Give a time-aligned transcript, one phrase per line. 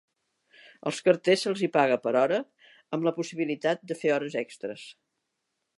[0.91, 2.41] Als carters se'ls hi paga per hora
[2.97, 4.93] amb la possibilitat de fer hores extres.